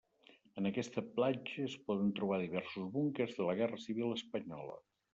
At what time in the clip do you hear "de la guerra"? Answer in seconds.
3.41-3.83